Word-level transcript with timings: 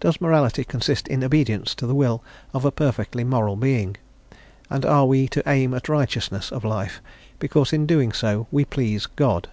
Does 0.00 0.22
morality 0.22 0.64
consist 0.64 1.06
in 1.06 1.22
obedience 1.22 1.74
to 1.74 1.86
the 1.86 1.94
will 1.94 2.24
of 2.54 2.64
a 2.64 2.70
perfectly 2.72 3.24
moral 3.24 3.56
Being, 3.56 3.98
and 4.70 4.86
are 4.86 5.04
we 5.04 5.28
to 5.28 5.46
aim 5.46 5.74
at 5.74 5.86
righteousness 5.86 6.50
of 6.50 6.64
life 6.64 7.02
because 7.38 7.70
in 7.74 7.82
so 7.82 7.86
doing 7.86 8.46
we 8.50 8.64
please 8.64 9.04
God? 9.04 9.50